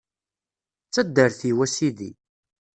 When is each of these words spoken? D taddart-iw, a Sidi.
D 0.87 0.89
taddart-iw, 0.93 1.57
a 1.65 1.67
Sidi. 1.75 2.11